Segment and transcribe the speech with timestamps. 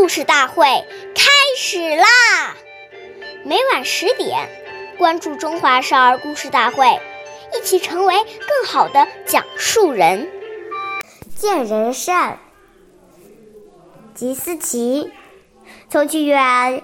[0.00, 0.64] 故事大会
[1.14, 2.06] 开始啦！
[3.44, 4.48] 每晚十点，
[4.96, 6.86] 关注《中华少儿故事大会》，
[7.54, 10.26] 一起成为更好的讲述人。
[11.36, 12.38] 见人善，
[14.14, 15.12] 即思齐。
[15.90, 16.82] 从去远，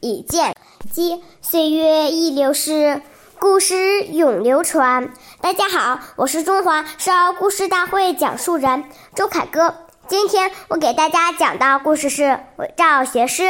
[0.00, 0.56] 以见
[0.90, 3.00] 即岁月易流逝，
[3.38, 5.14] 故事永流传。
[5.40, 8.82] 大家好，我是中华少儿故事大会讲述人
[9.14, 9.76] 周凯歌。
[10.06, 12.22] 今天我给大家讲的故事是
[12.56, 13.42] 《韦照学诗》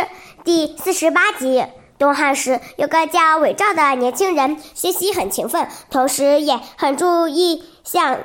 [0.45, 1.65] 第四十八集。
[1.99, 8.21] 东汉时有个叫韦照的年轻人，学习很勤奋，同时也很注意向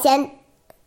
[0.00, 0.30] 贤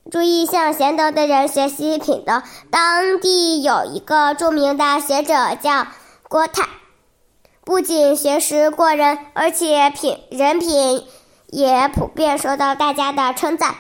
[0.10, 2.44] 注意向贤德的人学习品德。
[2.72, 5.88] 当地有一个著名的学者叫
[6.30, 6.68] 郭泰，
[7.66, 11.04] 不仅学识过人，而且品人品。
[11.56, 13.76] 也普遍受到大家的称赞。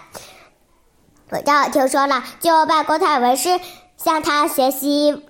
[1.29, 3.59] 韦照听说了，就拜郭泰为师，
[3.97, 5.25] 向他学习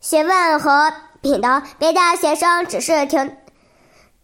[0.00, 1.62] 学问和品德。
[1.78, 3.36] 别的学生只是听，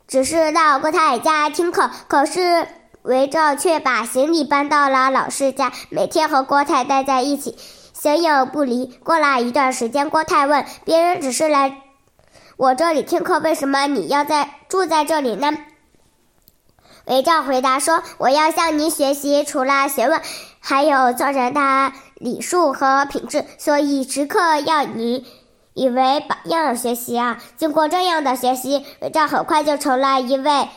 [0.07, 2.69] 只是到郭泰家听课，可是
[3.03, 7.57] 韦照却把行李搬到了老师家，每天和郭泰待在一起，
[7.95, 8.87] 形影不离。
[9.03, 11.83] 过了一段时间，郭泰问别人：“只是来。”
[12.59, 15.57] 我这里听课，为什么你要在住在这里呢？
[17.07, 20.21] 韦照回答说：“我要向您学习，除了学问，
[20.59, 25.25] 还有做人的礼数和品质，所以时刻要您
[25.75, 30.69] 以为榜样学习啊！”经过这样的学习，韦照很快就成了一位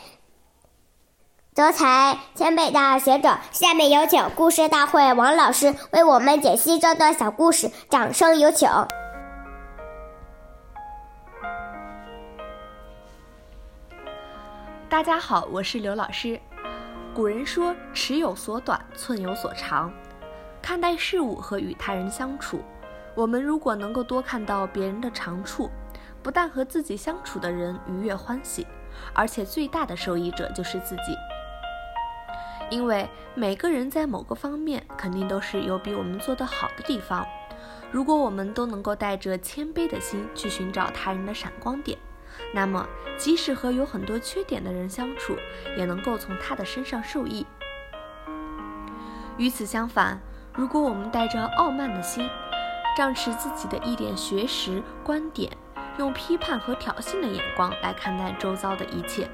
[1.56, 3.40] 德才兼备的学者。
[3.52, 8.70] 下面有请故事大会王老师为我们解析这段小故事，掌声有请。
[14.90, 16.40] 大家好，我是刘老师。
[17.14, 19.94] 古人说“尺有所短，寸有所长”。
[20.64, 22.64] 看待事物和与他人相处，
[23.14, 25.70] 我们如果能够多看到别人的长处，
[26.24, 28.66] 不但和自己相处的人愉悦欢喜，
[29.14, 31.16] 而且最大的受益者就是自己。
[32.72, 37.24] 因为每个人在某个方面肯定都是有比我们做得好的地方。
[37.92, 41.96] 如果我们都能够带着谦卑的心去寻找他人的闪光点。
[42.54, 45.36] 那么，即使和有很多缺点的人相处，
[45.78, 47.46] 也能够从他的身上受益。
[49.38, 50.20] 与此相反，
[50.54, 52.30] 如果我们带着傲慢的心，
[52.98, 55.56] 仗持自己的一点学识观点，
[55.98, 59.30] 用批判和挑衅的眼光来看待周遭的一切，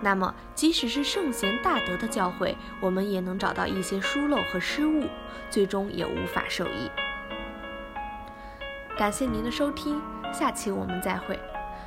[0.00, 5.06] 那么即使是圣贤大德的教诲，我们也能找到一些疏漏和失误，
[5.50, 6.90] 最终也无法受益。
[8.96, 10.00] 感谢您的收听，
[10.32, 11.38] 下期我们再会。